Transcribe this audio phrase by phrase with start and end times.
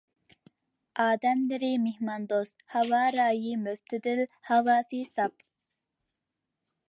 [1.01, 5.47] ئادەملىرى مېھماندوست، ھاۋا رايى مۆتىدىل، ھاۋاسى ساپ.